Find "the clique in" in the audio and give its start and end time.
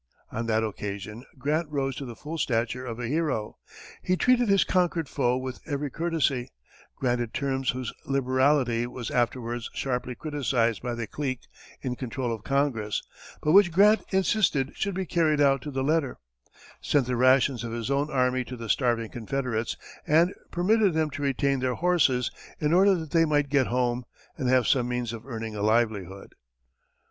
10.95-11.95